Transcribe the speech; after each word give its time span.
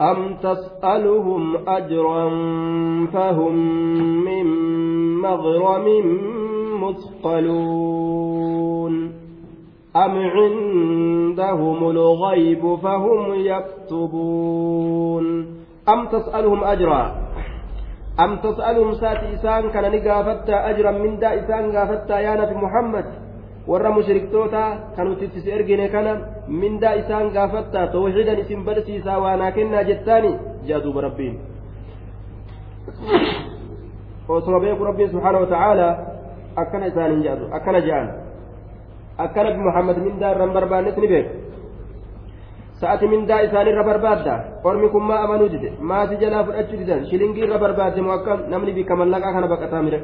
أم 0.00 0.36
تسألهم 0.42 1.68
أجرا 1.68 2.28
فهم 3.12 3.54
من 4.24 4.46
مغرم 5.20 5.86
مثقلون 6.82 8.14
أم 9.96 10.18
عندهم 10.18 11.90
الغيب 11.90 12.74
فهم 12.82 13.34
يكتبون 13.34 15.26
أم 15.88 16.06
تسألهم 16.06 16.64
أجرا 16.64 17.14
أم 18.20 18.36
تسألهم 18.36 18.94
ساتي 18.94 19.34
إسان 19.34 19.70
كان 19.70 19.92
نقافتا 19.92 20.70
أجرا 20.70 20.90
من 20.90 21.18
دا 21.18 21.34
إسان 21.44 21.76
قافتا 21.76 22.18
يا 22.20 22.34
نبي 22.34 22.54
محمد 22.54 23.04
kan 24.96 25.08
nuti 25.08 25.24
itti 25.24 25.50
ergine 25.50 25.88
kana 25.88 26.33
mindaa 26.48 26.94
isaan 27.02 27.30
gaafattaa 27.36 27.86
tawxiidan 27.94 28.38
isin 28.44 28.64
barsiisaa 28.64 29.18
waanaa 29.24 29.52
kennaa 29.56 29.84
jettaani 29.90 30.30
jaa 30.68 30.80
duuba 30.84 31.00
rabbiin 31.06 31.34
osoma 34.28 34.60
beeku 34.60 34.84
rabbiin 34.84 35.10
subxaana 35.10 35.38
wa 35.40 35.46
tacaala 35.46 35.88
akkana 36.62 36.86
isaaniin 36.92 37.22
jedhatu 37.22 37.44
akkana 37.56 37.80
je'an 37.86 38.08
akka 39.24 39.40
nabi 39.44 39.58
muhammad 39.68 39.96
mindaa 40.06 40.30
irra 40.34 40.44
hin 40.46 40.54
barbaannes 40.58 40.96
ni 41.02 41.08
beeku 41.12 41.32
sa'ati 42.80 43.06
mindaa 43.14 43.40
isaanirra 43.46 43.84
barbaadda 43.90 44.34
ormi 44.68 44.88
kun 44.94 45.04
maa 45.10 45.20
amanuu 45.26 45.48
dide 45.54 45.70
maati 45.90 46.16
jalaa 46.22 46.44
fudhachuu 46.48 46.78
didan 46.82 47.04
shilingii 47.10 47.44
irra 47.46 47.58
barbaadde 47.64 48.00
moo 48.06 48.14
akkam 48.18 48.38
namni 48.52 48.72
bikka 48.78 48.94
mallaqaa 49.00 49.32
kana 49.36 49.46
baqataa 49.52 49.82
mire 49.86 50.00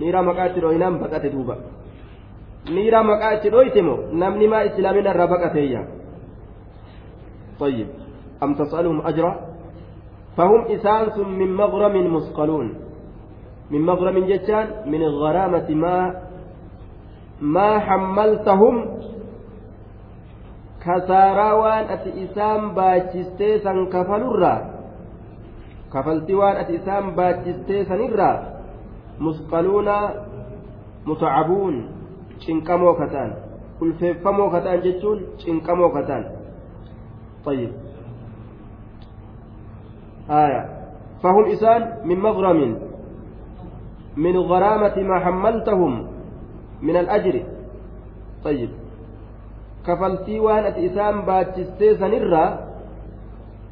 miiraa 0.00 0.22
maqaa 0.28 0.46
itti 0.50 0.60
dhooyinaan 0.64 0.98
baqate 1.04 1.28
duuba 1.34 1.54
itti 2.66 3.50
dhoyte 3.50 3.82
moo 3.82 3.98
namni 4.12 4.48
maa 4.48 4.62
islaamina 4.70 5.10
irraa 5.10 5.32
baqateeyya 5.34 5.82
طيب 7.62 7.86
أم 8.42 8.54
تسألهم 8.54 9.06
أجرا 9.06 9.32
فهم 10.36 10.60
إسانس 10.74 11.18
من 11.18 11.54
مغرم 11.54 12.14
مثقلون 12.14 12.74
من 13.70 13.80
مغرم 13.80 14.26
جتان 14.26 14.66
من 14.86 15.02
الغرامة 15.02 15.68
ما 15.70 15.96
ما 17.40 17.78
حملتهم 17.78 18.76
baachistee 22.74 23.62
san 23.62 23.86
kafalurraa 23.86 24.60
kafaltii 25.94 26.34
waan 26.34 26.56
ati 26.62 26.74
isaan 26.74 27.14
baachistee 27.14 27.84
sanirraa 27.90 28.36
musqaluuna 29.18 29.96
mutacabuun 31.06 32.01
cinqamoo 32.44 32.94
kataan 33.00 33.30
ulfeeffamoo 33.80 34.50
kataan 34.50 34.82
jechuun 34.86 35.18
cinqamoo 35.42 35.90
kataan 35.98 36.24
طيب 37.44 37.70
آية 40.30 40.62
فهم 41.22 41.44
إسان 41.44 41.80
من 42.04 42.18
مغرم 42.20 42.78
من 44.16 44.36
غرامة 44.36 44.96
ما 45.02 45.18
حملتهم 45.24 46.06
من 46.82 46.96
الأجر 46.96 47.42
طيب 48.44 48.70
كفلتي 49.86 50.40
وانت 50.40 50.76
إسان 50.78 51.14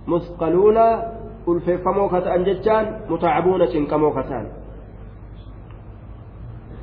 مثقلون 0.07 0.79
ulfeeffamoo 1.47 2.09
kata'an 2.09 2.45
jechaan 2.45 2.87
mutaacabuuna 3.09 3.67
cinqamoo 3.73 4.13
kataan 4.13 4.47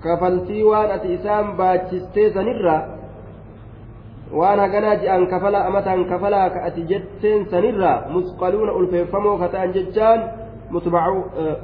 kafaltii 0.03 0.64
waan 0.64 0.92
ati 0.95 1.14
isaan 1.17 1.48
baachistee 1.59 2.28
sanirra 2.34 2.78
waan 4.40 4.59
haganaa 4.59 4.95
je'an 5.03 5.28
kafalaa 5.34 5.66
amataan 5.70 6.06
kafalaa 6.12 6.50
ka 6.56 6.59
ati 6.70 6.81
jetteen 6.92 7.45
sanirra 7.52 7.94
musqaluuna 8.16 8.73
ulfeeffamoo 8.80 9.38
kata'an 9.44 9.73
jechaan 9.78 10.20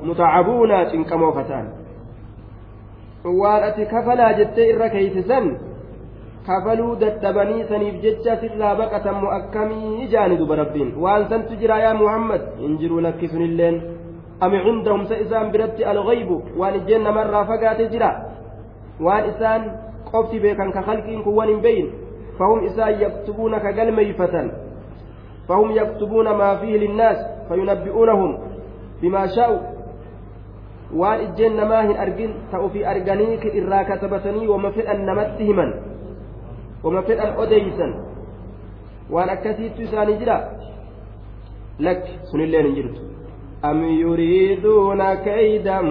mutaacabuuna 0.08 0.78
cinqamoo 0.92 1.31
kata'an 1.39 1.67
waan 3.42 3.64
ati 3.70 3.86
kafalaa 3.94 4.33
jettee 4.39 4.67
irra 4.73 4.89
keeysisan 4.95 5.45
kafaluu 6.48 6.95
dadhabanii 7.04 7.64
saniif 7.71 7.95
jecha 8.05 8.33
sirraa 8.42 8.76
baqatan 8.82 9.15
moo 9.21 9.32
akkamii 9.39 10.04
ijaani 10.05 10.38
duba 10.42 10.55
rabbiin 10.61 10.89
waan 11.04 11.30
santu 11.30 11.55
jira 11.61 11.77
yaa 11.86 11.94
muhammad 12.04 12.42
hin 12.64 12.73
jiru 12.82 13.00
lakkisunilleen 13.05 13.76
biratti 15.52 15.86
alghaybu 15.86 16.44
waan 16.58 16.76
ijjeen 16.76 17.04
namarraa 17.04 17.45
fagaate 17.45 17.89
jira 17.89 18.11
waan 18.99 19.30
isaan 19.30 19.71
qofti 20.11 20.39
beekan 20.39 20.71
ka 20.71 20.82
halqiin 20.82 21.23
kun 21.23 21.36
wan 21.36 21.48
hin 21.48 21.61
beyin 21.61 21.92
fahum 22.38 22.66
isaan 22.66 23.02
yaktubuuna 23.02 23.60
ka 23.60 23.71
galmeeyfatan 23.71 24.52
فهم 25.48 25.71
يكتبون 25.71 26.30
ما 26.32 26.55
فيه 26.55 26.77
للناس 26.77 27.17
فينبئونهم 27.49 28.38
بما 29.02 29.27
شاءوا 29.27 29.60
ijjeen 30.94 31.55
namaa 31.58 31.82
hin 31.82 31.98
argin 31.98 32.33
ta'u 32.52 32.70
fi 32.70 32.86
arganiiki 32.86 33.50
irraa 33.60 33.83
katabatanii 33.83 34.48
wama 34.48 34.71
fedhan 34.71 35.05
namatti 35.05 35.48
himan 35.48 35.73
wama 36.83 37.02
fedhan 37.08 37.33
odeysan 37.44 37.95
waan 39.15 39.30
akkasiittu 39.36 39.82
isaanii 39.82 40.17
jira 40.21 40.36
lakki 41.80 42.20
sunilleen 42.32 42.65
hin 42.65 42.76
jirtu 42.76 43.13
am 43.63 43.79
yuriiduuna 44.02 45.17
kaydan 45.29 45.89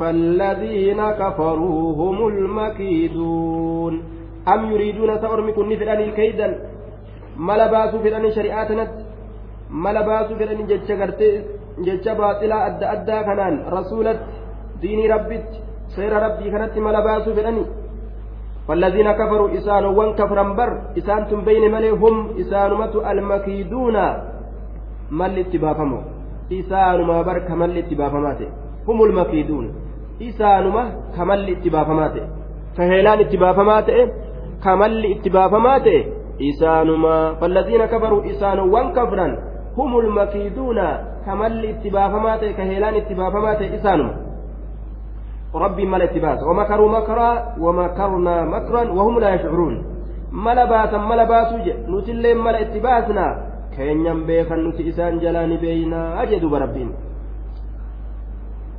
فالذين 0.00 1.00
كفروا 1.10 1.82
هم 2.00 2.18
المكيدون 2.28 3.94
أم 4.48 4.60
يريدون 4.72 5.10
سأرمي 5.22 5.52
كن 5.52 5.76
فداني 5.76 6.10
كيدا 6.16 6.48
ملا 7.36 7.66
باسو 7.72 7.98
فداني 8.04 8.30
شريعاتنا 8.32 8.84
ملا 9.70 10.02
باسو 10.08 10.32
فداني 10.40 10.62
جتشا 10.70 10.94
jecha 11.86 12.14
baaxilaa 12.14 12.64
adda 12.68 12.90
addaa 12.94 13.24
kanaan 13.28 13.56
rasuulatti 13.76 14.32
diinii 14.82 15.08
rabbitti 15.14 15.62
seera 15.96 16.20
rabbii 16.26 16.50
kanatti 16.54 16.80
mala 16.80 17.02
baasuu 17.02 17.34
fedhani 17.34 17.64
والذين 18.68 19.12
كفروا 19.12 19.50
إسان 19.58 19.84
وان 19.84 20.14
كفرا 20.14 20.42
بر 20.58 20.70
إسان 20.98 21.42
بين 21.44 21.64
ملي 21.74 21.90
هم 21.90 22.16
إسانمة 22.38 22.94
المكيدون 23.10 23.96
isaanuma 26.49 27.23
bar 27.23 27.45
kamalli 27.47 27.79
itti 27.79 27.95
baafamaa 27.95 28.35
ta'e. 28.35 28.49
Humul 28.87 29.13
mafiiduun 29.13 29.71
isaanuma 30.19 30.83
kamalli 31.15 31.51
itti 31.51 31.69
baafamaa 31.69 32.09
ta'e. 32.09 32.27
Ka 32.77 32.83
heelaan 32.83 33.21
itti 33.21 33.37
baafamaa 33.37 33.81
ta'e 33.81 34.03
kamalli 34.63 35.11
itti 35.11 35.29
baafamaa 35.29 35.79
ta'e 35.79 36.05
isaanuma 36.39 37.35
fallaziina 37.39 37.87
kafaruu 37.87 38.23
isaanowwan 38.23 38.93
kafran 38.93 39.37
humul 39.77 40.09
makiiduuna 40.19 40.85
kamalli 41.25 41.69
itti 41.69 41.89
baafamaa 41.89 42.37
ta'e 42.37 42.53
ka 42.53 42.63
itti 43.01 43.15
baafamaa 43.15 43.55
ta'e 43.55 43.75
isaanuma. 43.75 44.13
Rabbiin 45.55 45.89
mala 45.89 46.05
itti 46.05 46.19
baasa. 46.19 46.45
Wamakaruu 46.45 46.89
makaraa 46.89 47.55
wamakarnaa 47.59 48.45
makran 48.45 48.89
wahum 48.91 49.19
laa 49.19 49.29
yashcuruun. 49.29 49.83
Mala 50.31 50.65
baasan 50.67 51.07
mala 51.07 51.25
baasuu 51.25 51.57
jedhe 51.63 51.87
nutillee 51.87 52.33
mala 52.33 52.59
itti 52.59 52.79
baasnaa 52.79 53.35
اتباسنا 53.75 53.85
كينيان 53.85 54.25
بيخا 54.25 54.55
نتي 54.55 54.89
إسان 54.89 55.19
جلان 55.19 55.57
بينا 55.57 56.21
أجد 56.23 56.45
بربين 56.45 56.91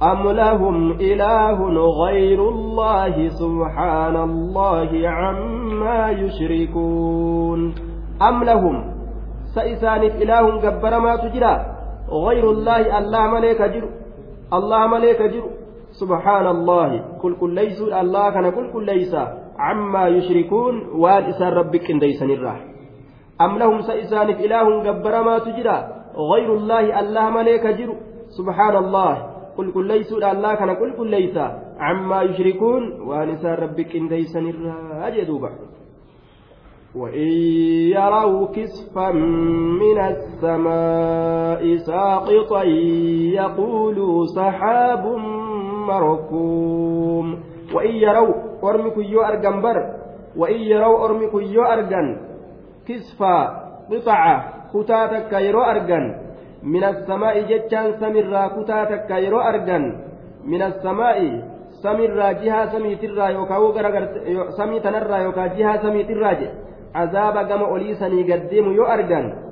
أم 0.03 0.31
لهم 0.31 0.93
إله 0.93 1.59
غير 2.05 2.49
الله 2.49 3.29
سبحان 3.29 4.17
الله 4.17 5.09
عما 5.09 6.11
يشركون 6.11 7.75
أم 8.23 8.45
لهم 8.45 8.77
سإسانف 9.55 10.13
إله 10.23 10.61
جبر 10.61 10.99
ما 11.01 11.17
تجرى 11.17 11.55
غير 12.11 12.51
الله 12.51 12.99
الله 12.99 13.27
ملك 13.27 13.63
جر 13.63 13.89
الله 14.53 14.87
ملك 14.87 15.23
جر 15.23 15.45
سبحان 16.01 16.47
الله 16.47 17.05
كل 17.23 17.37
كل 17.41 17.55
ليس 17.55 17.81
الله 17.83 18.31
كان 18.31 18.51
كل 18.51 18.73
كل 18.73 18.85
ليس 18.87 19.15
عما 19.59 20.09
يشركون 20.09 20.75
وان 20.95 21.25
إسان 21.25 21.49
ربك 21.53 21.91
إن 21.91 21.99
ديسن 21.99 22.31
الراح 22.31 22.76
أم 23.41 23.59
لهم 23.59 23.81
سإسانف 23.81 24.41
إله 24.41 24.83
جبر 24.83 25.23
ما 25.23 25.39
تجرى؟ 25.39 25.79
غير 26.17 26.55
الله 26.55 27.01
الله 27.01 27.31
ملك 27.31 27.67
جر 27.67 27.91
سبحان 28.29 28.77
الله. 28.77 29.37
قل 29.57 29.73
كل 29.73 29.87
ليس 29.89 30.13
الله 30.13 30.55
كان 30.55 30.73
كل 30.77 30.97
كل 30.97 31.11
ليس 31.11 31.37
عما 31.81 32.23
يشركون 32.23 33.01
وان 33.09 33.29
إسان 33.29 33.55
ربك 33.55 33.97
إن 33.97 34.09
الراح 34.09 35.07
أجدوا 35.07 35.49
وإن 36.97 37.29
يروا 37.93 38.47
كسفا 38.57 39.11
من 39.81 39.99
السماء 39.99 41.77
ساقطا 41.77 42.63
يقولوا 43.41 44.25
سحاب 44.37 45.05
مركوم. 45.89 47.27
وإن 47.75 47.91
يروا 47.91 48.35
أرمك 48.65 48.97
يو 48.97 49.21
أرجن 49.21 49.63
بر. 49.63 49.77
وإن 50.37 50.61
يروا 50.61 51.05
أرمك 51.05 51.35
يو 51.35 51.63
أرجن 51.63 52.26
كسفا 52.89 53.39
قطعة 53.91 54.35
كتاتك 54.75 55.33
يرو 55.33 55.63
أرجن 55.63 56.05
من 56.63 56.85
السماء 56.85 57.35
جتان 57.51 57.89
سمرا 58.01 58.43
كتاتك 58.57 59.11
يرو 59.11 59.41
أرجن 59.41 59.85
من 60.45 60.63
السماء 60.63 61.19
سمرا 61.83 62.33
جهة 62.43 62.63
سمي 62.73 62.95
ترى 62.97 63.27
يوكا 63.35 63.59
سمي 64.59 64.81
تنرى 64.81 65.19
يوكا 65.23 65.47
جهة 65.47 65.83
سمي 65.83 66.03
ترى 66.05 66.33
عذاب 66.97 67.63
olii 67.75 67.95
sanii 67.95 68.25
gaddeemu 68.25 68.73
yoo 68.73 68.89
argan 68.89 69.47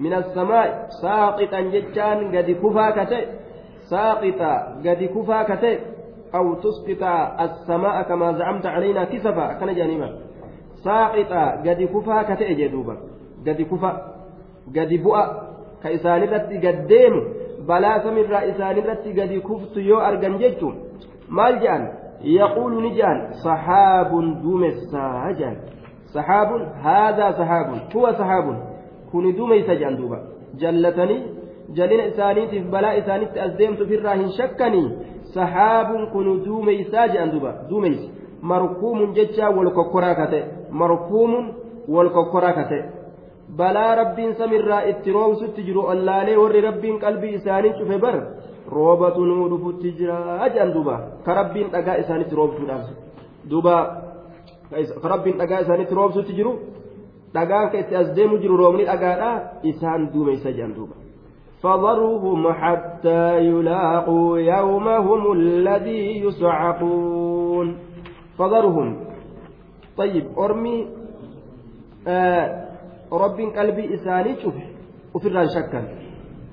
من 0.00 0.14
السماء 0.14 0.88
ساقطا 1.02 1.60
جتان 1.60 2.18
قد 2.36 2.48
كفا 2.62 2.86
كتئ 2.90 3.24
ساقطا 3.90 4.52
قد 4.84 5.00
كفا 5.14 5.42
كتئ 5.42 5.78
أو 6.34 6.54
تسقط 6.54 7.02
السماء 7.40 8.02
كما 8.02 8.32
زعمت 8.32 8.66
علينا 8.66 9.04
كسفا 9.04 9.46
كان 9.52 9.74
جانبا 9.74 10.08
ساقطا 10.84 11.44
قد 11.66 11.82
كفا 11.94 12.22
كتئ 12.22 12.54
جدوبا 12.54 12.96
قد 13.46 13.62
كفا 13.70 13.90
قد 14.76 14.90
بؤا 15.04 15.24
كإسان 15.82 16.22
التي 16.22 16.56
قد 16.64 16.86
ديم 16.86 17.14
بلا 17.68 17.92
سمر 18.04 18.34
إسان 18.50 18.78
التي 18.78 19.10
قد 19.20 19.32
كفت 19.48 19.76
يو 19.76 19.98
أرقن 20.00 20.38
جتم 20.38 20.74
مال 21.28 21.60
جان 21.60 21.82
يقول 22.24 22.72
نجان 22.84 23.18
صحاب 23.44 24.10
دومسا 24.42 25.32
جان 25.38 25.56
صحاب 26.14 26.48
هذا 26.88 27.26
صحاب 27.38 27.66
هو 27.96 28.12
صحاب 28.12 28.46
كن 29.12 29.36
دوميس 29.36 29.70
جان 29.70 29.96
دوبا 29.96 30.18
جلتني 30.60 31.16
جلين 31.76 32.00
إسانيتف 32.00 32.62
بلا 32.72 32.98
إسانيت 32.98 33.36
أزديمت 33.38 33.82
في 33.82 33.94
الراهن 33.94 34.28
شكني 34.38 34.84
صحاب 35.36 35.88
كن 36.12 36.42
دوميسا 36.44 37.06
جان 37.06 37.30
دوبا 37.30 37.52
دوميس 37.70 38.00
مركوم 38.42 39.12
ججا 39.12 39.48
والكوكورا 40.71 40.71
كته 40.71 40.71
مركوم 40.71 41.31
والكوكورا 41.87 42.51
كته 42.51 42.83
balaa 43.57 43.95
rabbiin 43.95 44.35
samirraa 44.35 44.81
itti 44.91 45.13
roobsutti 45.13 45.63
jiru 45.67 45.81
allaalee 45.93 46.37
warri 46.37 46.61
rabbiin 46.61 46.99
qalbii 46.99 47.33
isaanii 47.37 47.73
cufe 47.77 47.97
bar 48.01 48.15
roobatu 48.77 49.25
nuu 49.25 49.49
dhufutti 49.51 49.91
jira 49.99 50.17
jedhan 50.53 50.73
duuba 50.73 50.95
ka 51.25 51.33
rabbiin 51.33 51.69
dhagaa 51.75 51.95
isaanitti 52.03 52.35
roobsuudhaaf 52.35 52.85
duuba 53.49 53.75
ka 55.01 55.07
rabbiin 55.13 55.37
dhagaa 55.37 55.59
isaanitti 55.65 55.95
roobsutti 55.99 56.37
jiru 56.39 56.53
dhagaan 57.35 57.69
ka 57.71 57.77
itti 57.83 57.95
as 58.01 58.09
deemu 58.17 58.41
jiru 58.43 58.57
roobni 58.57 58.89
dhagaadha 58.91 59.31
isaan 59.71 60.09
duumeysa 60.13 60.51
jedhan 60.51 60.73
duuba 60.73 60.95
فضرهم 61.65 62.41
حتى 62.53 63.23
يلاقوا 63.49 64.39
يومهم 64.39 65.21
الذي 65.31 66.03
يصعقون 66.25 67.67
فضرهم 68.37 68.87
tayyib 70.00 70.26
ormi 70.44 70.74
eh, 72.14 72.44
rabbiin 73.22 73.50
qalbii 73.58 73.88
isaanii 73.96 74.36
cufe 74.42 74.64
ofirraan 75.14 75.50
shakkan. 75.56 75.84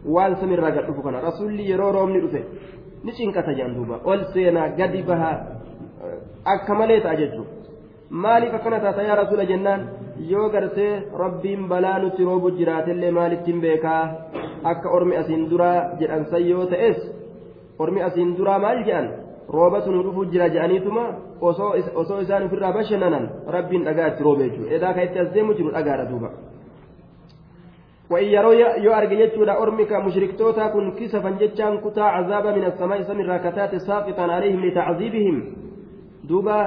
Waan 0.06 0.36
samirraa 0.40 0.72
gad 0.72 0.88
dhufu 0.88 1.02
kana 1.04 1.22
rasulli 1.30 1.70
yeroo 1.72 1.92
roobni 1.92 2.22
dhufe 2.24 2.42
ni 3.04 3.12
cinqata 3.18 3.54
jedhan 3.58 3.76
duuba. 3.76 4.02
Ol 4.04 4.26
seenaa 4.34 4.70
gadi 4.80 5.04
bahaa 5.10 5.36
eh, 6.04 6.18
akka 6.54 6.74
malee 6.80 7.02
ta'a 7.06 7.20
jechuudha 7.22 7.58
maaliif 8.10 8.54
akkana 8.54 8.80
taata 8.80 9.04
yaa 9.04 9.16
rasuula 9.16 9.46
jennaan 9.46 9.82
yoo 10.30 10.50
gartee 10.50 11.04
rabbiin 11.24 11.68
balaa 11.68 12.00
nutti 12.00 12.26
roobu 12.26 12.52
jiraatellee 12.52 13.12
maalittiin 13.12 13.62
beekaa? 13.62 14.04
Akka 14.64 14.90
ormi 14.90 15.18
asiin 15.18 15.50
duraa 15.50 15.98
jedhan 16.00 16.26
san 16.32 16.50
yoo 16.50 16.68
ormi 17.80 18.04
asiin 18.04 18.38
duraa 18.38 18.60
maal 18.60 18.84
jedhan? 18.86 19.27
Roobatu 19.50 19.92
nu 19.92 20.04
dhufu 20.04 20.26
jira 20.26 20.50
jedhaniituma 20.50 21.04
osoo 21.42 22.20
isaan 22.22 22.44
ofirraa 22.44 22.74
bashannanan 22.74 23.30
rabbiin 23.48 23.84
dhagaa 23.84 24.08
itti 24.08 24.24
roobe 24.24 24.44
jechuudha 24.50 24.76
edaa 24.76 24.94
kan 24.94 25.04
itti 25.04 25.20
as 25.20 25.30
deemu 25.34 25.54
jiru 25.54 25.72
dhagaadha 25.72 26.06
duuba. 26.12 26.32
وإن 28.12 28.26
يروا 28.26 28.54
يو 28.80 28.92
أرجع 28.94 29.58
أرمك 29.64 29.92
مشركتوتا 29.94 30.68
كسفا 31.00 31.30
جتشان 31.30 31.78
كتا 31.84 32.02
عذابا 32.02 32.52
من 32.52 32.64
السماء 32.64 33.02
سمر 33.02 33.26
راكتات 33.26 33.76
ساقطا 33.76 34.22
عليهم 34.22 34.66
لتعذيبهم. 34.66 35.36
دوبا 36.24 36.60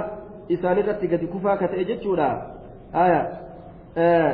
إسانرتي 0.53 1.06
قد 1.09 1.25
كفا 1.32 1.55
كتا 1.55 1.82
جتشودا 1.82 2.31
آية. 2.94 3.21
آه 3.97 4.32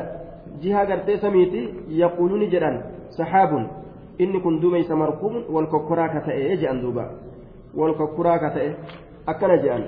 جهة 0.63 0.83
قرتي 0.91 1.17
سميتي 1.17 1.63
يقولون 1.89 2.49
جدا 2.49 2.71
سحاب 3.19 3.53
إني 4.21 4.39
كن 4.41 4.61
دومي 4.61 4.83
سمركم 4.83 5.33
والكوكرا 5.55 6.07
كتا 6.07 6.73
دوبا. 6.83 7.07
والكوكرا 7.77 8.37
كتا 8.37 8.75
أكنا 9.29 9.57
جأن. 9.57 9.85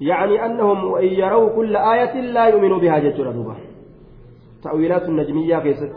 يعني 0.00 0.46
أنهم 0.46 0.84
وإن 0.84 1.06
يروا 1.06 1.48
كل 1.56 1.76
آية 1.76 2.20
لا 2.20 2.44
يؤمنوا 2.46 2.78
بها 2.78 2.98
جتشودا 2.98 3.30
دوبا 3.30 3.54
تأويلات 4.64 5.02
النجمية 5.02 5.58
كيست. 5.58 5.92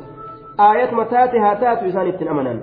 آية 0.59 0.91
متاتها 0.95 1.53
تات 1.53 1.83
إسان 1.83 2.27
أمنا 2.27 2.59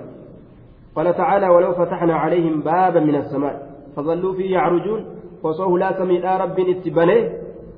قال 0.95 1.17
تعالى 1.17 1.47
ولو 1.49 1.73
فتحنا 1.73 2.15
عليهم 2.15 2.61
بابا 2.61 2.99
من 2.99 3.15
السماء 3.15 3.55
فظلوا 3.95 4.33
فيه 4.33 4.51
يعرجون. 4.51 5.05
وصوه 5.43 5.79
لا 5.79 5.97
سمي 5.99 6.19
لا 6.19 6.37
رب 6.37 6.59
اتبني 6.59 7.29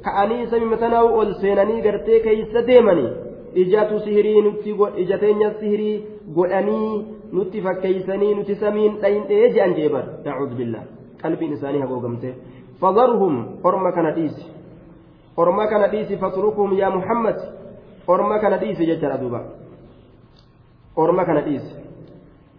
كأني 0.06 0.48
سمي 0.52 0.66
متناو 0.66 1.20
والسيناني 1.20 1.82
قرتي 1.82 2.20
كيس 2.20 2.58
ديمني. 2.58 3.08
إجاتو 3.58 3.98
سهري 4.00 4.34
إجاتين 5.02 5.46
السهري 5.46 6.04
قلاني 6.36 7.06
نتي 7.34 7.62
فكيسني 7.62 8.34
نتي 8.34 8.56
سمين 8.56 8.92
لين 9.02 9.24
إيجي 9.24 9.64
أنجيبر 9.66 10.04
نعوذ 10.26 10.52
بالله 10.56 10.84
قلبي 11.24 11.46
إنساني 11.46 11.84
هبو 11.84 12.00
قمته 12.00 12.34
فذرهم 12.82 13.34
أرمى 13.66 13.92
كنديس 13.92 14.38
أرمى 15.40 15.66
كنديس 15.68 16.10
فاتركهم 16.22 16.70
يا 16.74 16.90
محمد 16.90 17.40
orma 18.08 18.40
kana 18.40 18.58
dhiise 18.60 18.86
jechaadha 18.86 19.18
duuba 19.18 19.40
orma 20.96 21.26
kana 21.26 21.42
dhiise 21.42 21.84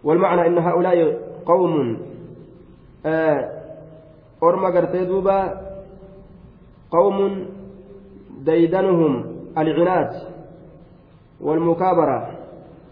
والمعنى 0.05 0.47
أن 0.47 0.57
هؤلاء 0.57 0.97
قوم 1.45 1.97
أرمى 4.43 4.67
قرتي 4.77 5.05
دوبا 5.05 5.61
قوم 6.91 7.45
ديدنهم 8.45 9.25
العناد 9.57 10.11
والمكابرة 11.41 12.34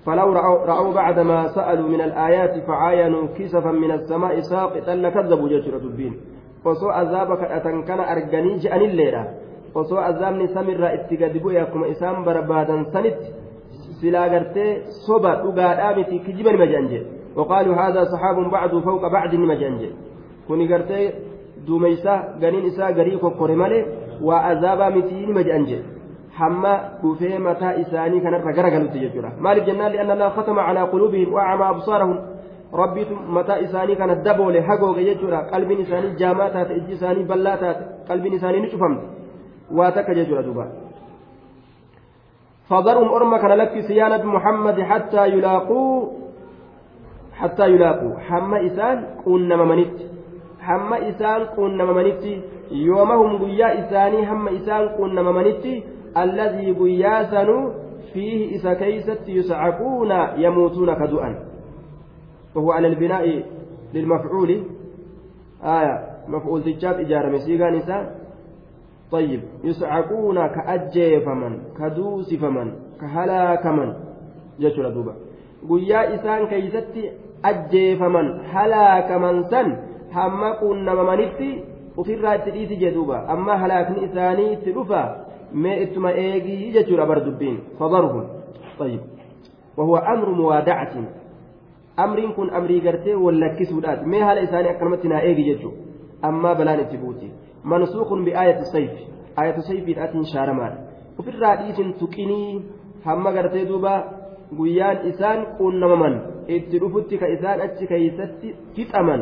فلو 0.05 0.33
رأوا, 0.33 0.65
رأوا 0.65 0.94
بعد 0.94 1.19
ما 1.19 1.47
سألوا 1.47 1.89
من 1.89 2.01
الآيات 2.01 2.63
فعاينوا 2.67 3.27
كسفا 3.39 3.71
من 3.71 3.91
السماء 3.91 4.39
ساقطا 4.39 4.95
لكذبوا 4.95 5.47
جيش 5.47 5.67
الدبين 5.67 6.13
وسوء 6.65 6.91
عذابك 6.91 7.41
أتنكن 7.44 8.00
أرجاني 8.00 8.57
جأن 8.57 8.81
الليلة. 8.81 9.23
gadi 11.17 11.39
bu'e 11.39 11.61
akkuma 11.61 11.88
isaan 11.88 12.23
barbaadan 12.25 12.85
sanitti 12.94 13.25
silaa 14.00 14.29
gartee 14.29 14.85
soba 15.05 15.41
dhugaadhaa 15.44 15.95
miti 15.95 16.19
kijiba 16.19 16.51
nima 16.51 16.65
jedhan 16.65 16.88
jedhe 16.94 17.23
وقالوا 17.35 17.75
هذا 17.75 18.03
صحاب 18.03 18.51
بعض 18.51 18.79
فوق 18.79 19.07
بعض 19.07 19.29
جنجه 19.29 19.89
كوني 20.47 20.67
غرتي 20.73 21.11
دوميسا 21.67 22.38
غنين 22.41 22.65
إسا 22.65 22.88
غريكو 22.89 23.29
كورمالي 23.29 23.85
وعذابا 24.21 24.89
متي 26.39 26.57
نما 26.57 26.74
جنجه 26.74 26.94
حما 26.94 27.00
وفي 27.03 27.38
متى 27.38 27.81
إساني 27.81 28.19
كان 28.19 28.33
رغرغلو 28.33 28.88
تججرا 28.88 29.31
مالك 29.39 29.63
جنان 29.63 29.91
لأن 29.91 30.12
الله 30.12 30.29
ختم 30.29 30.60
على 30.60 30.81
قلوبهم 30.81 31.34
وأعمى 31.34 31.69
أبصارهم 31.69 32.19
ربي 32.74 33.05
متى 33.29 33.63
إساني 33.63 33.96
كانت 33.96 34.27
دبول 34.27 34.63
حقوق 34.63 34.98
يجرا 34.98 35.38
قلب 35.38 35.72
إساني 35.72 36.15
جاماتات 36.15 36.72
إجي 36.72 36.93
إساني 36.93 37.24
بلاتات 37.24 37.77
قلب 38.10 38.25
إساني 38.34 38.60
نشفمت 38.60 39.01
waa 39.72 39.91
takka 39.91 40.13
jechuudha 40.13 40.43
duuba. 40.43 40.67
فضرهم 42.69 43.10
أرمك 43.13 43.43
لك 43.43 43.74
صيانة 43.88 44.24
محمد 44.24 44.81
حتى 44.81 45.27
يلاقوا 45.27 46.12
حتى 47.34 47.65
يلاقوا 47.67 48.19
حما 48.19 48.65
إسان 48.65 48.98
كن 49.25 49.50
ممنت 49.53 49.98
حما 50.60 51.10
إسان 51.10 51.43
كن 51.55 51.77
ممنت 51.77 52.24
يومهم 52.72 53.31
قيا 53.43 53.79
إساني 53.79 54.25
حما 54.25 54.50
إسان 54.57 54.96
كن 54.98 55.15
ممنت 55.15 55.65
الذي 56.16 56.73
قياسن 56.73 57.73
فيه 58.12 58.56
إسا 58.56 58.75
كيست 58.75 59.28
يسعقون 59.28 60.12
يموتون 60.37 60.94
كدؤا 60.94 61.30
وهو 62.54 62.73
على 62.73 62.88
البناء 62.88 63.42
للمفعول 63.94 64.50
آية 65.64 65.94
مفعول 66.28 66.62
تجاب 66.62 67.00
إجارة 67.00 67.28
مسيقا 67.28 67.70
نساء 67.70 68.18
طيب 69.12 69.40
يصعقون 69.64 70.47
كأجيفمن 70.47 71.58
كدوسفمن 71.78 72.73
كهلاكمن 73.00 73.94
جتشورا 74.61 74.90
دوبا 74.90 75.14
guyyaa 75.68 76.02
isaan 76.14 76.47
keeysatti 76.49 77.11
ajjeefaman 77.42 78.28
halaakaman 78.52 79.44
san 79.50 79.78
hamma 80.11 80.50
quunnamamanitti 80.61 81.49
ufirraa 81.97 82.35
itti 82.38 82.50
dhiisi 82.56 82.76
jedhuuba 82.82 83.25
amma 83.35 83.56
halaakni 83.62 84.04
isaanii 84.04 84.52
itti 84.52 84.75
dhufa 84.76 85.00
mee 85.53 85.81
ittuma 85.83 86.12
eegii 86.12 86.72
jechuudha 86.75 87.05
bar 87.05 87.25
dubbiin 87.25 87.57
fadarhum 87.79 88.24
طيب 88.79 89.01
وهو 89.77 89.98
أمر 89.98 90.29
موادعة 90.29 90.93
أمر 92.00 92.31
كن 92.31 92.50
أمري 92.50 92.89
قرتي 92.89 93.15
ولا 93.15 93.48
كسودات 93.48 94.03
ما 94.03 94.31
هل 94.31 94.38
إساني 94.38 94.69
أكرمتنا 94.72 95.22
إيجي 95.22 95.53
جتشو 95.53 95.72
أما 96.25 96.53
بلان 96.53 96.79
اتبوتي 96.79 97.29
منسوخ 97.65 98.13
بآية 98.13 98.60
السيف 98.60 98.91
آية 99.39 99.55
السيف 99.57 100.00
أتين 100.00 100.24
شارمان 100.33 100.74
وفي 101.19 101.29
الرئيس 101.29 101.77
تقني 102.00 102.62
هم 103.05 103.27
قرتي 103.27 103.65
دوبا 103.65 104.24
guyyaan 104.53 105.10
isaan 105.10 105.39
quunnamaman 105.57 106.45
itti 106.48 106.77
dhufutti 106.81 107.17
ka 107.17 107.25
isaan 107.36 107.62
achi 107.65 107.88
keeysatti 107.89 108.55
fixaman 108.75 109.22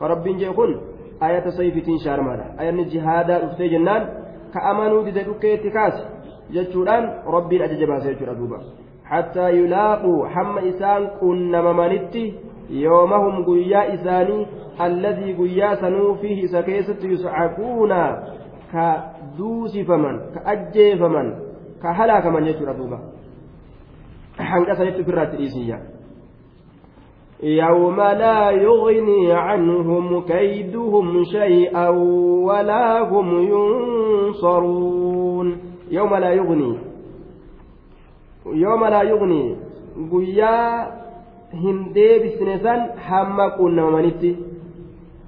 rabbiin 0.00 0.36
jee 0.42 0.52
kun 0.52 0.72
ayata 1.20 1.50
sayfitiin 1.58 2.00
shaarmaadha 2.04 2.44
ayanni 2.60 2.84
jihaadaa 2.92 3.40
dhuftee 3.42 3.68
ka 4.52 4.60
amanuu 4.70 5.02
dide 5.04 5.24
dhukkeetti 5.24 5.70
kaase 5.70 6.02
jechuudhaan 6.54 7.04
rabbiin 7.34 7.62
ajaja 7.62 7.86
baase 7.86 8.08
jechuudha 8.14 8.34
duuba. 8.34 8.58
Hattaa 9.10 9.50
yulaaquu 9.50 10.12
hamma 10.34 10.60
isaan 10.70 11.10
qunnamamanitti 11.20 12.24
yoomahum 12.82 13.44
guyyaa 13.44 13.84
isaanii 13.94 14.46
alladii 14.78 15.34
guyyaa 15.34 15.76
sanuu 15.76 16.14
fiihi 16.20 16.42
isa 16.48 16.62
keessatti 16.62 17.06
yuscaquuna 17.12 18.00
ka 18.72 18.86
duusifaman 19.38 20.20
ka 20.34 20.40
ajjeefaman 20.52 21.32
ka 21.82 21.94
halaakaman 21.94 22.44
jechuudha 22.44 22.74
duuba. 22.82 22.98
Hanqasa 24.52 24.84
jechuufirraatti 24.84 25.36
dhiisiyya 25.36 25.78
يوم 27.43 27.95
لا 27.95 28.51
يغني 28.51 29.33
عنهم 29.33 30.21
كيدهم 30.21 31.23
شيئا 31.23 31.89
ولا 32.47 33.01
هم 33.09 33.41
ينصرون 34.33 35.57
يوم 35.91 36.15
لا 36.15 36.31
يغني 36.31 36.77
يوم 38.45 38.85
لا 38.85 39.01
يغني 39.01 39.55
قيا 40.11 40.87
هندي 41.53 42.19
بسنسان 42.19 42.89
حمقون 42.97 43.75
نمانيتي 43.75 44.35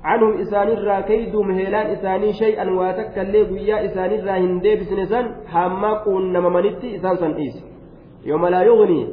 عنهم 0.03 0.37
إسان 0.37 0.67
الرا 0.67 0.99
كيدهم 1.01 1.51
هيلان 1.51 1.85
إساني 1.85 2.33
شيئا 2.33 2.69
واتكالي 2.71 3.43
قيا 3.43 3.85
إسان 3.85 4.11
الرا 4.11 4.37
هندي 4.37 4.75
بسنسان 4.75 5.25
حمقون 5.47 6.33
نمانيتي 6.33 6.95
إسان 6.95 7.15
سن 7.17 7.31
إيس 7.31 7.63
يوم 8.25 8.45
لا 8.47 8.61
يغني 8.63 9.07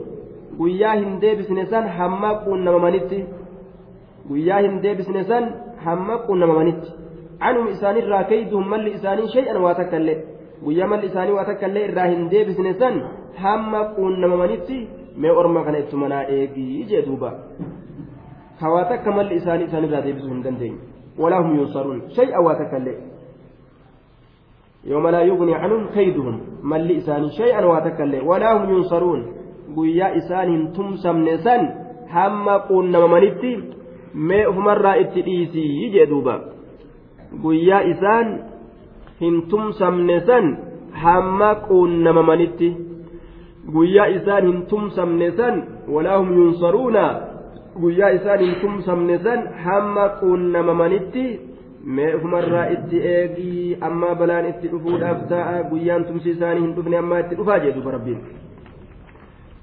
guyyaa 0.60 0.96
hin 1.02 1.20
deebisne 1.24 1.66
san 1.74 1.88
hamma 1.98 2.30
quunnamamanitti 2.46 3.20
guyyaa 4.30 4.62
hin 4.66 4.82
deebisne 4.86 5.24
san 5.32 5.46
hamma 5.86 6.18
quunnamamanitti 6.28 6.90
anum 7.50 7.68
isaanirraa 7.74 8.24
kayduhum 8.32 8.68
malli 8.74 8.92
isaanii 9.00 9.28
shay'an 9.36 9.62
waa 9.66 9.76
takkallee 9.82 10.18
guyyaa 10.64 10.88
malli 10.94 11.08
isaanii 11.12 11.36
waa 11.38 11.46
takkallee 11.52 11.84
irraa 11.90 12.08
hin 12.14 12.26
deebisne 12.34 12.74
san 12.82 12.96
hamma 13.44 13.84
quunnamamanitti 14.00 14.80
mee 15.26 15.32
orma 15.44 15.64
kana 15.68 15.84
ittuma 15.84 16.10
naa 16.16 16.24
eegii 16.38 16.84
jee 16.90 17.06
duuba 17.06 17.32
hawaa 18.64 18.86
takka 18.92 19.12
malli 19.20 19.36
isaanii 19.44 19.70
isaanirraa 19.72 20.02
deebisuu 20.08 20.34
hin 20.34 20.44
dandeenye 20.50 20.80
walaa 21.24 21.42
hum 21.46 21.56
yunsaruun 21.62 22.04
shay'an 22.20 22.46
waa 22.50 22.58
takkallee 22.64 22.98
يوم 24.86 25.08
لا 25.08 25.22
يغني 25.22 25.56
عنهم 25.56 25.88
كيدهم 25.96 26.40
مل 26.64 26.92
إسان 26.92 27.30
شيئا 27.30 27.66
واتكلم 27.66 28.28
ولا 28.28 28.58
هم 28.58 28.70
ينصرون 28.76 29.22
guyyaa 29.76 30.12
isaan 30.22 30.52
hin 30.54 30.68
tumsamne 30.78 31.38
san 31.48 31.68
hamma 32.16 32.60
quunnamamanitti 32.70 33.52
mee 34.30 34.46
ufumarraa 34.52 34.96
itti 35.04 35.22
dhiisii 35.28 35.90
jee 35.96 36.06
duuba 36.12 36.36
guyyaa 37.44 37.82
isaan 37.94 38.32
hin 39.22 39.42
tumsamne 39.54 40.20
san 40.30 40.48
hamma 41.04 41.50
quunnamamanitti 41.68 42.70
guyyaa 43.74 44.08
isaan 44.20 44.48
hin 44.52 44.62
tumsamne 44.72 45.32
san 45.42 45.62
walaa 45.98 46.18
hum 46.18 46.34
yunsaruuna 46.40 47.06
guyyaa 47.82 48.10
isaan 48.22 48.40
hin 48.46 48.56
tumsamne 48.62 49.20
san 49.28 49.48
hamma 49.68 50.10
quunnamamanitti 50.24 51.28
mee 51.84 52.14
ufumarraa 52.16 52.66
itti 52.76 53.02
eegii 53.14 53.78
ammaa 53.90 54.16
balaan 54.22 54.50
itti 54.50 54.72
dhufuudhaaf 54.72 55.22
ta'a 55.30 55.64
guyyaan 55.70 56.06
tumsi 56.06 56.30
isaanii 56.36 56.62
hin 56.62 56.76
dhufne 56.76 56.98
ammaa 57.02 57.20
itti 57.24 57.38
dhufaa 57.42 57.60
jee 57.66 57.74
rabbiin 57.98 58.20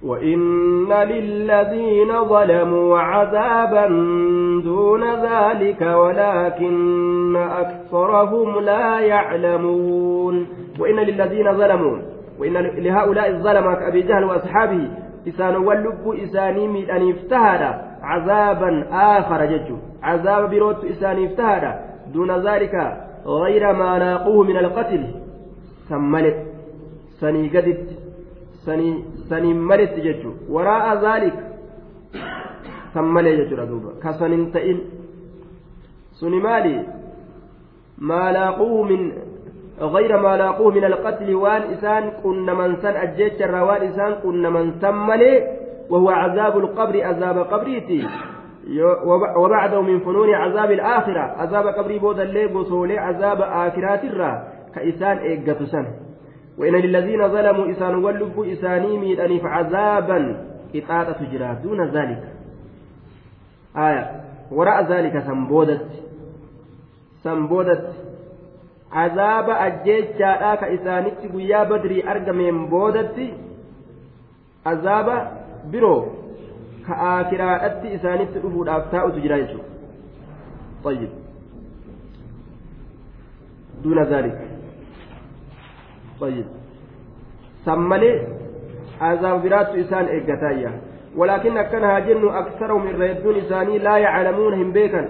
وإن 0.06 0.92
للذين 0.92 2.24
ظلموا 2.24 2.98
عذابا 2.98 3.86
دون 4.64 5.04
ذلك 5.04 5.80
ولكن 5.80 7.36
أكثرهم 7.36 8.60
لا 8.60 9.00
يعلمون 9.00 10.46
وإن 10.78 10.96
للذين 10.96 11.52
ظلموا 11.52 11.98
وإن 12.38 12.52
لهؤلاء 12.52 13.30
الظلمة 13.30 13.74
كأبي 13.74 14.02
جهل 14.02 14.24
وأصحابه 14.24 14.88
إسان 15.28 15.56
واللب 15.56 16.14
إساني 16.24 16.68
من 16.68 16.90
أن 16.90 17.02
يفتهد 17.02 17.74
عذابا 18.02 18.86
آخر 18.92 19.44
جج. 19.44 19.72
عذاب 20.02 20.50
بروت 20.50 20.84
إساني 20.84 21.26
افتهد 21.26 21.74
دون 22.12 22.30
ذلك 22.30 22.96
غير 23.26 23.72
ما 23.72 23.98
لاقوه 23.98 24.44
من 24.44 24.56
القتل. 24.56 25.06
سملت 25.88 26.36
سني 27.20 27.48
قدت 27.48 28.06
saniin 28.66 29.58
maletti 29.70 30.02
jechuudha 30.02 30.50
waraa'a 30.50 30.96
zaalik 31.00 31.36
san 32.94 33.04
malee 33.04 33.36
jechuudha 33.36 33.66
duuba 33.66 33.90
ka 34.02 34.12
sanin 34.18 34.50
ta'in 34.52 34.78
suni 36.18 36.40
maali 36.40 36.74
maalaaquu 37.98 38.84
min 38.84 39.00
غير 39.76 40.16
ما 40.16 40.36
لاقوه 40.36 40.72
من 40.72 40.84
القتل. 40.84 41.34
وان 41.34 41.62
إسان 41.62 42.10
كن 42.24 42.46
من 42.46 42.76
سن 42.76 42.96
أجيتش 42.96 43.42
الروان 43.42 43.82
إسان 43.92 44.12
كن 44.24 44.42
من 44.52 44.72
وهو 45.90 46.10
عذاب 46.10 46.58
القبر. 46.58 47.02
عذاب 47.04 47.38
قبريتي. 47.38 48.08
وبعده 49.36 49.80
من 49.80 50.00
فنون 50.00 50.34
عذاب 50.34 50.70
الآخرة. 50.70 51.20
عذاب 51.20 51.66
قبري 51.66 51.98
بود 51.98 52.20
اللي 52.20 52.46
بصولي 52.46 52.98
عذاب 52.98 53.40
آخرات 53.40 54.04
الرا. 54.04 54.32
كإسان 54.74 55.16
إيقة 55.18 55.64
سنه 55.64 56.05
وإن 56.58 56.72
للذين 56.72 57.28
ظلموا 57.28 57.70
إسان 57.70 57.94
واللب 57.94 58.40
إساني 58.40 58.98
ميداني 58.98 59.40
فعذابا 59.40 60.46
إطاعة 60.74 61.12
تجرى 61.12 61.56
دون 61.62 61.80
ذلك 61.90 62.22
آية 63.76 64.20
وراء 64.50 64.92
ذلك 64.92 65.22
سنبودت 65.26 65.86
سنبودت 67.22 67.92
عذاب 68.92 69.50
أجيجا 69.50 70.56
guyyaa 71.32 71.64
badrii 71.64 72.02
argameen 72.02 72.68
boodatti 72.68 73.34
azaaba 74.64 75.16
biroo 75.70 76.00
ka 76.86 76.94
aakiraadhatti 77.10 77.94
isaanitti 77.96 78.38
dhufuudhaaf 78.38 78.90
taa'utu 78.90 79.20
jira 79.20 79.38
jechuudha 79.38 79.76
طيب 80.84 81.08
دون 83.82 84.02
ذلك 84.02 84.45
طيب. 86.20 86.46
سملي 87.64 88.26
عذاب 89.00 89.42
برات 89.42 89.68
إسان 89.68 90.04
إيقتايا 90.04 90.72
ولكن 91.16 91.56
أكنها 91.56 91.98
جن 91.98 92.28
أكثرهم 92.28 92.86
الردون 92.86 93.36
إساني 93.36 93.78
لا 93.78 93.96
يعلمون 93.96 94.54
هم 94.54 94.72
بيكا 94.72 95.08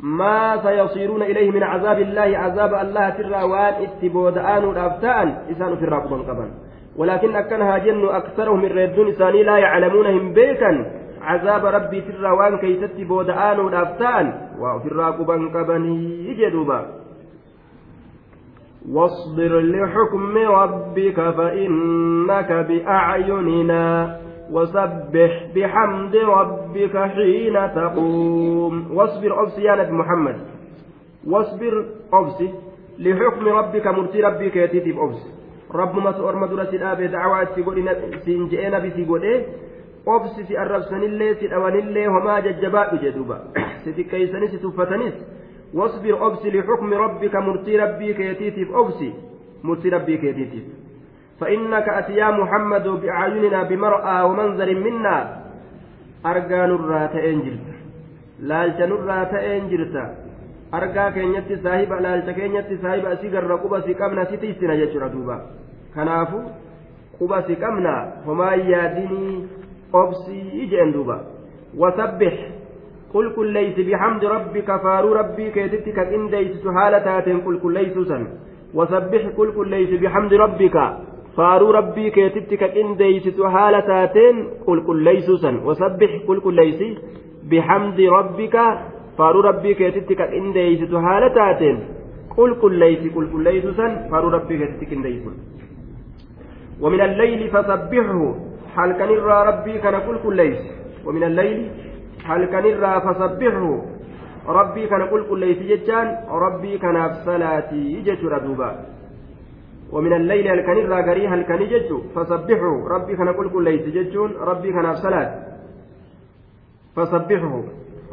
ما 0.00 0.62
سيصيرون 0.62 1.22
إليه 1.22 1.50
من 1.50 1.62
عذاب 1.62 1.98
الله 1.98 2.38
عذاب 2.38 2.74
الله 2.74 3.10
ترى 3.10 3.42
وان 3.42 3.74
اتبودآن 3.82 4.70
الأفتاء 4.70 5.46
إسان 5.50 5.76
في 5.76 5.84
الرقبا 5.84 6.16
قبا 6.16 6.50
ولكن 6.96 7.36
أكنها 7.36 7.78
جن 7.78 8.08
أكثرهم 8.08 8.64
الردون 8.64 9.08
إساني 9.08 9.42
لا 9.42 9.58
يعلمون 9.58 10.06
هم 10.06 10.32
بيكا 10.32 10.92
عذاب 11.22 11.64
ربي 11.66 12.00
ترى 12.00 12.30
وان 12.30 12.58
كي 12.58 12.76
تتبودآن 12.76 13.60
الأفتاء 13.60 14.50
وفي 14.60 14.86
الرقبا 14.88 15.34
قبا 15.34 15.76
يجدوبا. 16.26 16.99
واصبر 18.92 19.60
لحكم 19.60 20.38
ربك 20.38 21.14
فإنك 21.14 22.52
بأعيننا 22.52 24.16
وسبح 24.52 25.32
بحمد 25.54 26.16
ربك 26.16 26.96
حين 26.96 27.54
تقوم. 27.74 28.90
واصبر 28.96 29.42
أبس 29.42 29.58
يا 29.58 29.90
محمد. 29.90 30.36
واصبر 31.26 31.84
أبس 32.12 32.42
لحكم 32.98 33.48
ربك 33.48 33.86
مرتي 33.86 34.20
ربك 34.20 34.56
يتيتي 34.56 34.92
أبس 34.98 35.20
رب 35.74 35.96
ما 35.98 36.12
سؤر 36.12 36.36
مدرسة 36.36 36.70
الآب 36.76 37.02
دعوات 37.02 37.48
سيقول 37.54 37.88
سينجئنا 38.24 38.78
بسيقول 38.78 39.22
إيه 39.22 39.46
أبس 40.08 40.30
سي 40.48 40.62
الرب 40.62 40.82
الله 41.02 41.32
سي 41.34 41.46
الأوان 41.46 41.78
الله 41.78 42.08
وما 42.08 42.40
ججباء 42.40 42.96
جدوبا 42.96 43.38
ستكيسني 43.84 44.48
ستفتنس 44.48 45.14
واصبر 45.73 46.27
أبسي 46.27 46.49
لحكم 46.49 46.93
ربك 46.93 47.35
مرتي 47.35 47.77
ربي 47.77 48.13
كيتيتف 48.13 48.75
أبسي 48.75 49.13
مرتي 49.63 49.89
ربي 49.89 50.17
كيتيتف 50.17 50.65
فإنك 51.39 51.89
أتيا 51.89 52.31
محمد 52.31 52.87
بأعيننا 52.87 53.63
بمرأى 53.63 54.23
ومنظر 54.23 54.75
منا 54.75 55.17
أرجان 56.25 56.71
الرات 56.71 57.15
إنجلت 57.15 57.67
لالت 58.39 58.81
نرات 58.81 59.33
إنجلت 59.33 59.95
argaa 60.71 61.11
keenyatti 61.11 61.57
saahiba 61.63 61.99
laalcha 62.01 62.33
keenyatti 62.33 62.77
saahiba 62.81 63.09
asii 63.15 63.29
garra 63.29 63.57
quba 63.57 63.81
si 63.85 63.95
qabna 63.95 64.25
si 64.29 64.37
tiisina 64.37 64.75
jechuudha 64.77 65.09
duuba 65.09 65.37
kanaafu 65.95 66.41
quba 67.19 67.43
si 67.47 67.55
qabna 67.55 67.93
homaa 68.25 68.55
yaadinii 68.55 69.47
قل 73.14 73.26
كل 73.36 73.46
ليس 73.52 73.76
بحمد 73.88 74.24
ربك 74.24 74.68
فارو 74.82 75.12
ربي 75.12 75.50
كيتتك 75.50 75.98
إن 75.98 76.30
ديس 76.30 76.62
حالة 76.76 77.06
قل 77.46 77.58
كل 77.62 77.72
ليس 77.74 77.96
سن. 78.10 78.22
وسبح 78.74 79.22
كل 79.36 79.48
كل 79.56 79.68
ليس 79.68 79.90
بحمد 80.02 80.34
ربك 80.34 80.76
فارو 81.36 81.70
ربي 81.70 82.10
كيتتك 82.10 82.62
إن 82.62 82.96
ديس 82.96 83.40
حالة 83.54 83.90
قل 84.66 84.78
كل 84.86 84.98
ليس 85.08 85.28
سن. 85.42 85.56
وسبح 85.66 86.10
كل 86.26 86.38
كل 86.40 86.54
ليس 86.54 86.80
بحمد 87.50 88.00
ربك 88.00 88.56
فارو 89.18 89.40
ربي 89.40 89.74
كيتتك 89.74 90.20
إن 90.20 90.52
ديس 90.52 90.94
حالة 90.94 91.38
قل 92.36 92.50
كل 92.62 92.74
ليس 92.84 93.02
قل 93.14 93.26
كل 93.32 93.42
ليس 93.48 93.66
سن. 93.78 93.92
فارو 94.10 94.28
ربي 94.28 94.54
كيتتك 94.58 94.92
إن 94.92 95.02
ديس 95.02 95.24
ومن 96.82 97.00
الليل 97.00 97.40
فسبحه. 97.54 98.22
halkanirraa 98.76 99.44
rabbii 99.50 99.78
kana 99.84 99.98
qulqulleeysi 100.06 100.68
ومن 101.06 101.22
الليل 101.24 101.58
halkanirraa 102.28 103.00
fasabbihu 103.00 103.70
rabbii 104.48 104.86
kana 104.86 105.06
qulqulleeysi 105.06 105.68
jechaan 105.72 106.08
rabbii 106.44 106.78
kanaaf 106.78 107.24
salaatii 107.24 108.02
jechuudha 108.02 108.40
duuba 108.40 108.70
ومن 109.92 110.12
الليل 110.12 110.48
هل 110.48 110.60
كان 110.60 110.78
الراغري 110.78 111.26
هل 111.28 111.42
كان 111.42 111.58
ججو 111.66 112.14
فسبحوا. 112.14 112.88
ربي 112.88 113.12
ليس 113.60 114.16
ربي 114.40 114.72
كان 114.72 114.94
صلاة 114.94 115.30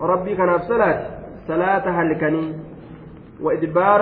ربي 0.01 0.35
كان 0.35 0.57
صلاة 0.57 0.99
صلاة 1.47 1.85
وإدبار. 3.41 4.01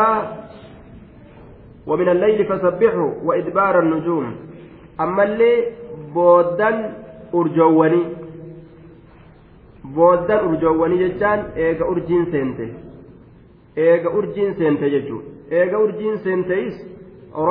ومن 1.87 2.09
الليل 2.09 2.45
فسبحوا. 2.45 3.11
وإدبار 3.23 3.79
النجوم. 3.79 4.35
أما 4.99 5.23
اللي 5.23 5.53
booddan 9.93 10.47
urjoowwanii 10.47 10.97
jechaan 11.03 11.45
eega 11.67 11.85
urjiin 11.93 12.25
seente 12.31 12.67
eega 13.87 14.09
urjiin 14.09 14.53
seente 14.57 14.89
jechuudha 14.95 15.57
eega 15.61 15.79
urjiin 15.85 16.17
seenteis 16.17 16.81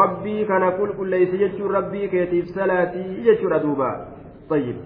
rabbii 0.00 0.45
kana 0.50 0.71
qulqulleeysi 0.79 1.38
jechuun 1.38 1.75
rabbii 1.79 2.09
keetiif 2.09 2.47
salaatii 2.59 3.23
jechuudha 3.29 3.62
duuba 3.69 3.93
طيب 4.50 4.76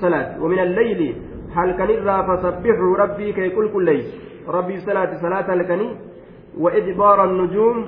صلاة 0.00 0.42
ومن 0.42 0.58
الليل 0.58 1.14
هل 1.54 1.70
كان 1.78 1.90
فسبحوا 2.26 2.96
ربي 2.96 3.32
كي 3.32 3.50
كل 3.50 3.72
كل 3.72 3.84
ليس 3.84 4.06
ربي 4.48 4.80
صلاة 4.80 5.20
صلاة 5.22 5.54
الكني 5.54 5.88
وإدبار 6.58 7.24
النجوم 7.24 7.86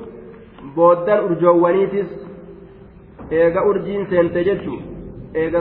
بودان 0.77 1.19
أرجوانيتس 1.19 2.11
إيغا 3.33 3.61
أرجين 3.61 4.07
سنتججو 4.11 4.77
إيغا 5.37 5.61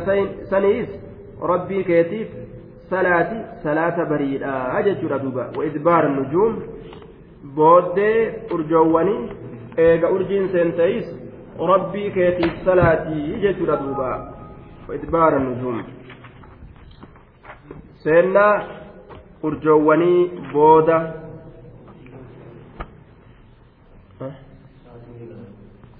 سنيس 0.51 1.00
rabbii 1.41 1.83
keetiif 1.83 2.29
salaati 2.89 3.35
salaata 3.63 4.05
bariidha 4.05 4.81
jechuudha 4.85 5.19
duuba. 5.19 5.45
Waidbaar 5.57 6.09
nujuum 6.09 6.53
booddee 7.55 8.17
urjoowwanii 8.53 9.21
eega 9.77 10.09
urjiin 10.15 10.49
seen 10.51 10.71
ta'is 10.79 11.07
rabbii 11.71 12.11
keetiif 12.17 12.53
salaatii 12.65 13.39
jechuudha 13.45 13.77
duuba. 13.83 14.09
Waidbaar 14.89 15.39
nujuum. 15.47 15.83
Seennaa 18.03 18.53
urjoowwanii 19.43 20.31
booda. 20.53 20.97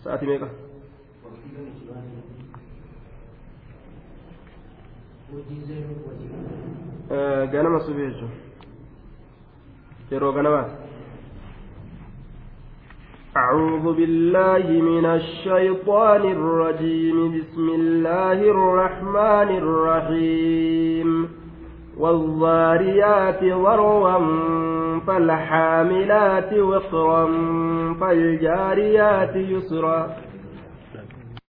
Sa'atii 0.03 0.27
meeqa? 0.27 0.47
Ganama 7.51 7.79
subii 7.79 8.07
jechuun 8.11 8.31
yeroo 10.11 10.31
ganamaati 10.31 10.75
أعوذ 13.37 13.85
بالله 13.95 14.65
من 14.91 15.05
الشيطان 15.05 16.21
الرجيم 16.37 17.17
بسم 17.37 17.65
الله 17.79 18.39
الرحمن 18.55 19.49
الرحيم 19.63 21.09
والضاريات 21.97 23.43
ذروا 23.43 24.17
فالحاملات 25.07 26.53
وقرا 26.53 27.25
فالجاريات 28.01 29.35
يسرا 29.35 29.99